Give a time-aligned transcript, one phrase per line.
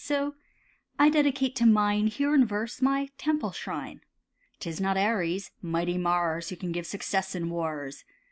[0.03, 0.33] So
[0.97, 4.01] I dedicate to mine, Here in verse, my temple shrine.
[4.59, 8.03] 'Tis not Ares,—mighty Mars, Who can give success in wars.